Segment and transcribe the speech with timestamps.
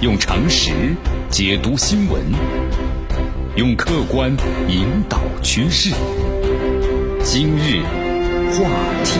[0.00, 0.94] 用常识
[1.28, 2.22] 解读新闻，
[3.56, 4.30] 用客观
[4.68, 5.92] 引导趋势。
[7.24, 7.82] 今日
[8.52, 8.70] 话
[9.02, 9.18] 题，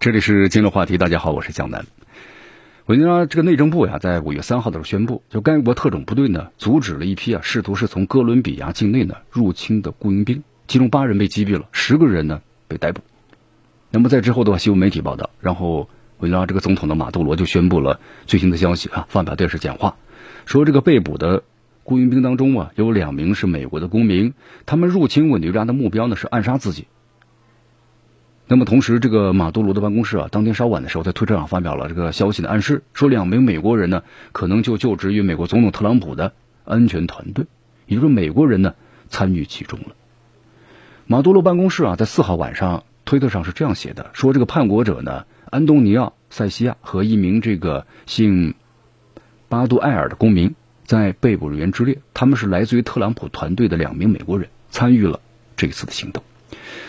[0.00, 0.98] 这里是今日话题。
[0.98, 1.86] 大家好，我是江南。
[2.86, 13.00] 委内瑞拉这个内政部呀，在五月三号的时候宣布，就该国特种部队呢，阻止了一批啊，试图是从哥伦比亚境内呢入侵的雇佣兵，其中八人被击毙了，十个人呢被逮捕。
[13.92, 15.88] 那么在之后的话，新闻媒体报道，然后
[16.20, 19.96] 委拉这个总统的马杜罗就宣布了最新的消息啊，发表电视讲话，
[20.46, 21.42] 说这个被捕的
[21.82, 24.34] 雇佣兵当中啊，有两名是美国的公民，
[24.66, 26.86] 他们入侵委内瑞拉的目标呢是暗杀自己。
[28.46, 34.02] 那么同时，这个马杜罗的办公室啊，当天稍晚的时候在推特上发表了这个消息的暗示，说两名美国人呢
[34.32, 36.32] 可能就就职于美国总统特朗普的
[36.64, 37.46] 安全团队，
[37.86, 38.74] 也就是美国人呢
[39.08, 39.94] 参与其中了。
[41.06, 42.84] 马杜罗办公室啊，在四号晚上。
[43.06, 48.54] 推特上是这样写的：说这个叛国者呢，安东尼奥·塞西亚和一名这个姓
[49.48, 50.54] 巴杜埃尔的公民
[50.86, 55.20] 在被捕人员之列，他们是来自于特朗普团队的两名美国人，参与了
[55.56, 56.22] 这一次的行动。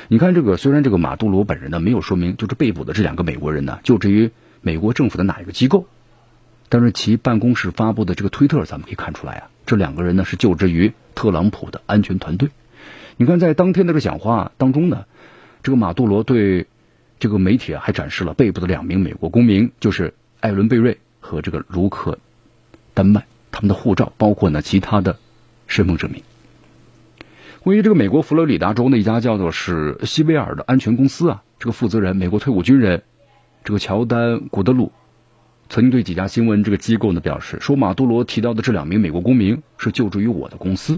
[0.08, 4.30] 你看，这个虽然这个马杜罗本人呢没有说明，就是被捕的这两个美国人呢就职于
[4.62, 5.88] 美国政府的哪一个机构，
[6.70, 12.50] 但是其办公室发布的这个推特，咱们可以看出来啊，这两个人呢是就职于特朗普的安全团队。
[13.18, 15.06] 你看，在当天的这个讲话当中呢。
[15.64, 16.66] 这个马杜罗对
[17.22, 22.18] 这个媒体啊，还展示了被捕的两名美国公民，就是艾伦贝瑞和这个卢克
[22.96, 25.16] 丹麦他们的护照，包括呢其他的
[25.68, 26.24] 身份证明。
[27.60, 33.04] 关于这个美国佛罗里达州的一家叫做是西维尔的安全公司啊，这个负责人美国退伍军人
[33.64, 34.92] 这个乔丹古德鲁
[35.70, 40.98] 曾经对几家新闻这个机构呢表示说，马杜罗提到的这两名美国公民是就职于我的公司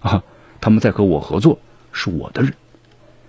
[0.00, 0.22] 啊，
[0.60, 1.58] 他们在和我合作，
[1.90, 2.52] 是我的人。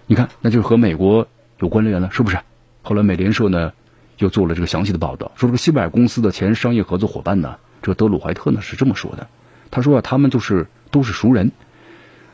[0.05, 1.25] 你看，那就是和美国
[1.59, 2.37] 有关联了，是不是？
[2.81, 3.73] 后来美联社呢
[4.17, 9.27] 又做了这个详细的报道，说这个西柏尔公司的前商业合作伙伴呢，这个德鲁怀特呢是这么说的，
[9.71, 11.51] 他说啊，他们就是都是熟人，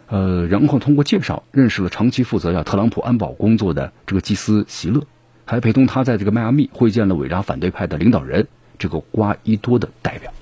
[0.07, 5.01] 呃，然后通过介绍认识了长期负责呀特朗普安保工作的这个祭司席勒，
[5.45, 10.33] 还陪同他在这个迈阿密会见了伟大反对派的领导人这个瓜伊多的代表。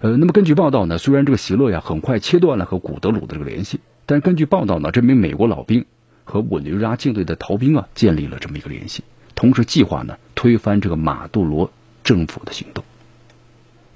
[0.00, 5.86] 呃，那么根据报道呢，虽然这个席勒呀很快切断了和古德鲁的这个联系，但根据报道呢，这名美国老兵。
[6.28, 9.02] 和委内瑞拉境内的逃兵啊建立了这么一个联系，
[9.34, 11.72] 同时计划呢推翻这个马杜罗
[12.04, 12.84] 政府的行动。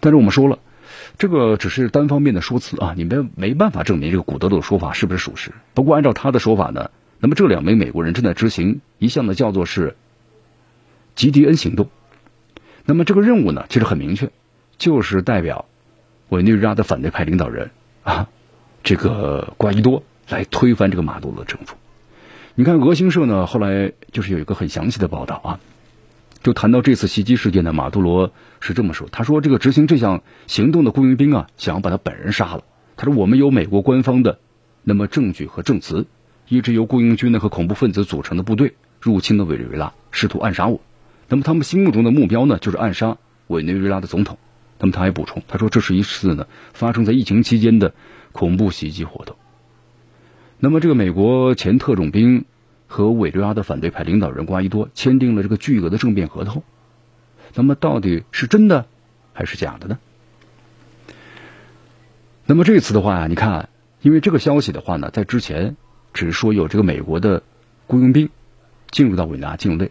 [0.01, 0.59] 但是我们说了，
[1.19, 5.53] 这个只是单方面的说辞啊，你们没办法证明这个古德鲁的说法是不是属实。
[5.75, 6.91] 不过按照他的说法呢，
[7.21, 9.95] 那么这两名美国人正在执行一项呢叫做是
[11.15, 11.91] 吉迪恩行动。
[12.87, 14.31] 那么这个任务呢其实很明确，
[14.79, 15.67] 就是代表
[16.31, 17.71] 委内瑞拉的反对派领导人
[18.03, 18.29] 啊
[18.83, 21.77] 这个瓜伊多来推翻这个马杜罗政府。
[22.55, 25.61] 你看，俄新社呢，后来就是有一个很详细的报道啊，
[26.43, 28.31] 就谈到这次袭击事件呢，马杜罗
[28.61, 32.63] 是这么说：他说，这个执行这项行动的雇佣兵啊，想要把他本人杀了。
[32.95, 34.39] 他说，我们有美国官方的
[34.83, 36.07] 那么证据和证词，
[36.47, 40.79] 一支由雇佣军呢和恐怖分子组成的部队入侵了委内瑞拉，试图暗杀我。
[41.29, 44.37] 那么他们心目中的目标呢，就是暗杀委内瑞拉的总统。
[44.79, 47.95] 那么他还补充，他说，这是一次呢发生在疫情期间的
[48.33, 49.37] 恐怖袭击活动。
[50.65, 52.45] 那么，这个美国前特种兵
[52.87, 56.63] 和委内瑞拉的反对派领导人瓜伊多签订了这个巨额的政变合同，
[57.55, 58.87] 那么到底是真的
[59.33, 59.99] 还是假的呢？
[62.47, 63.71] 那么这次的话呀，你看，
[64.03, 65.77] 因为这个消息的话呢，在之前
[66.15, 67.43] 只是说有这个美国的
[67.89, 68.31] 雇佣兵
[68.93, 69.91] 进入到委内瑞拉境内，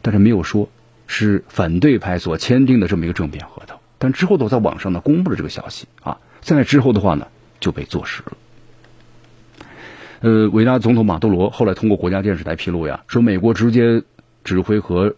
[0.00, 0.68] 但是没有说
[1.08, 3.80] 是反对派所签订的这么一个政变合同。
[3.98, 7.26] 但之后都在网上呢公布了这个消息啊，在那之后的话呢
[7.58, 8.32] 就被坐实了。
[10.22, 14.04] 呃，委内瑞拉总统马杜罗后来通过国家电视台披露呀，说美国直接
[14.44, 15.16] 指挥和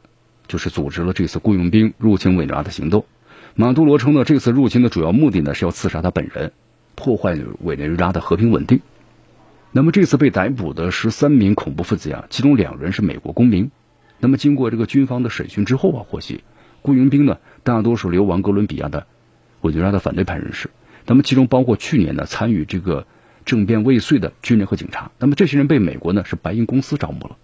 [0.48, 3.04] 就是组织了这次雇佣兵入侵委内瑞拉的行动。
[3.54, 6.52] 马杜罗称呢，这次入侵的主要目的呢是要刺杀他本人，
[6.94, 8.80] 破坏委内瑞拉的和平稳定。
[9.72, 13.70] 那么这次被逮捕的十三名恐怖分子呀，其中两人是美国公民。
[14.20, 16.42] 那么经过这个军方的审讯之后啊，获悉
[16.80, 19.06] 雇佣兵呢大多数流亡哥伦比亚的
[19.60, 20.70] 委内瑞拉的反对派人士。
[21.04, 23.06] 那么其中包括去年呢参与这个。
[23.44, 27.36] 政变未遂的军人和警察，那么这些人被美国呢是白银公司招募了。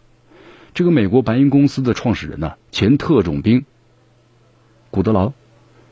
[0.73, 3.65] 这个美国白银公司的创始人呢，前特种兵
[4.91, 5.33] 古德劳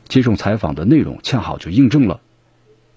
[0.07, 2.21] 接受采访的内容，恰好就印证了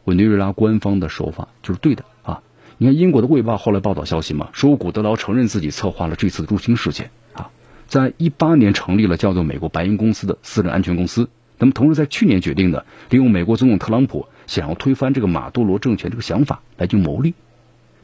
[0.05, 2.43] 委内瑞拉官方的说法，就是对的啊。
[2.79, 7.51] 你看英国的《卫报》后来报道消息嘛，说古德劳承认自己策划了这次入侵事件啊，
[7.89, 11.29] 在一八年成立了叫做美国白银公司的私人安全公司。
[11.59, 14.27] 那么同时在去年决定的，利用美国总统特朗普。
[14.53, 17.33] 想要推翻这个马杜罗政权这个想法来去谋利，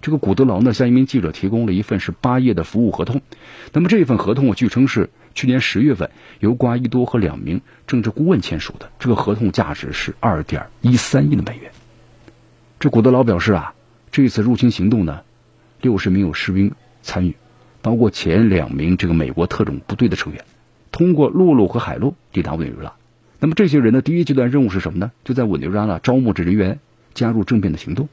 [0.01, 3.21] 这个古德劳呢向一名记者提供了一份是八页的服务合同，
[3.75, 6.11] 那么这份合同据称是去年十月份
[6.41, 11.71] 由瓜伊多和两名政治顾问签署的，这个合同价值是二点一三亿的美元。
[12.81, 13.75] 这古德劳表示啊，
[14.11, 15.21] 这次入侵行动呢，
[15.83, 16.73] 六十名有士兵
[17.03, 17.37] 参与，
[17.83, 20.43] 包括前两名这个美国特种部队的成员，
[20.93, 22.95] 通过陆路和海路抵达委内瑞拉。
[23.41, 25.13] 那么这些人的第一阶段任务是什么呢？
[25.25, 26.81] 就在委内瑞拉招募着人员，
[27.15, 28.09] 加入政变的行动。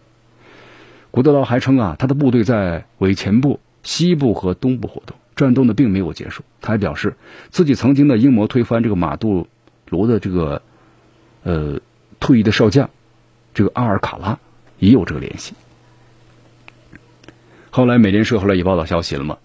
[1.12, 5.18] 古德劳还称啊，他的部队在委前部、西部和东部活动。
[5.36, 7.16] 战斗呢并没有结束，他还表示
[7.50, 9.48] 自己曾经的阴谋推翻这个马杜
[9.90, 10.62] 罗的这个
[11.44, 11.82] 呃
[12.22, 12.90] 退役的少将
[13.54, 14.40] 这个阿尔卡拉
[14.80, 15.54] 也有这个联系。
[17.70, 19.38] 后来美联社后来也报道消息了嘛，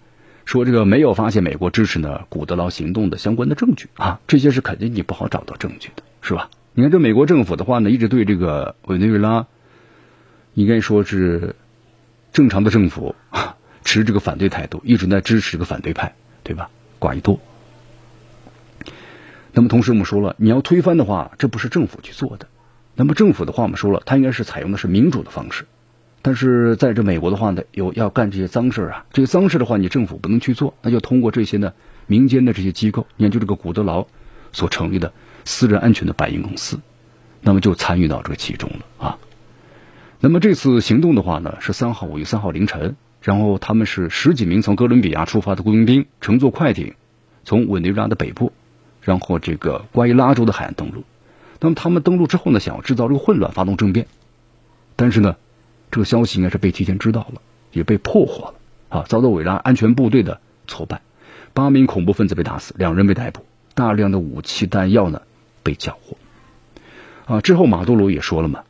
[0.45, 6.49] 说这个没有发现美国支持呢古德劳行动的相关的证据啊，这些是肯定你不好找到证据的，是吧？
[6.73, 9.47] 你看这美国政府的话呢，一直对这个委内瑞拉
[10.53, 11.55] 应该说是
[12.33, 13.15] 正常的政府。
[13.83, 16.69] 持这个反对态度，一直在支持这个反对派，对吧？
[16.99, 17.39] 瓜伊多。
[19.51, 22.47] 那么同时我们说了，你要推翻的话，这不是政府去做的。
[22.95, 25.65] 那么政府的话，我们说了，它应该是采用的是民主的方式。
[26.21, 31.73] 但是在这美国的话呢，有要干这些脏事啊，这个脏事的话，你政府不能去做，那就通过这些呢
[32.07, 34.07] 民间的这些机构，你看就这个古德劳
[34.51, 35.13] 所成立的
[35.45, 36.79] 私人安全的白银公司，
[37.41, 39.17] 那么就参与到这个其中了啊。
[40.19, 42.95] 那么这次行动的话呢，是三号五月三号凌晨。
[43.23, 46.95] 然后他们是十几名从哥伦比亚出发的雇佣兵，乘坐快艇
[47.43, 48.51] 从委内瑞拉的北部，
[49.03, 51.03] 然后这个瓜伊拉州的海岸登陆。
[51.59, 54.07] 那么他们登陆之后呢，想要制造这个混乱，发动政变。
[54.95, 55.35] 但是呢，
[55.91, 57.41] 这个消息应该是被提前知道了，
[57.73, 58.53] 也被破获了
[58.89, 61.01] 啊，遭到委拉安全部队的挫败。
[61.53, 63.45] 八名恐怖分子被打死，两人被逮捕，
[63.75, 65.21] 大量的武器弹药呢
[65.63, 66.17] 被缴获。
[67.25, 68.63] 啊，之后马杜罗也说了嘛，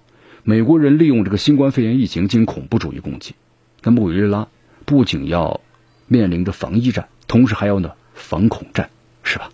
[0.44, 3.36] 美国人利用这个新冠肺炎疫情进行恐怖主义攻击。
[3.84, 4.48] 那么委内瑞拉
[4.86, 5.62] 不仅要
[6.08, 8.90] 面临着防疫战，同时还要呢反恐战，
[9.24, 9.52] 是吧？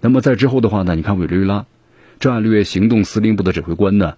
[0.00, 1.66] 那么在之后的话呢，你看委内瑞拉
[2.20, 4.16] 战略行动司令部的指挥官呢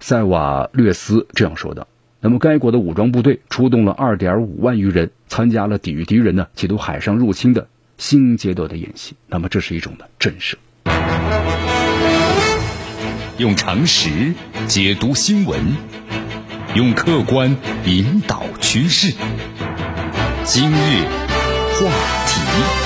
[0.00, 1.86] 塞瓦略斯这样说的。
[2.20, 9.14] 那么该国的武装部队出动了二点五万余人，参加了抵御敌人呢企图海上入侵的新阶段的演习。
[9.28, 10.54] 那么这是一种的震慑。
[13.38, 14.34] 用常识
[14.66, 15.58] 解读新闻。
[16.74, 19.12] 用客观引导趋势。
[20.44, 21.04] 今日
[21.74, 21.90] 话
[22.26, 22.79] 题。